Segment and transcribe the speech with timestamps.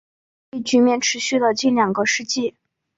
[0.49, 2.55] 这一局面持续了近两个世纪。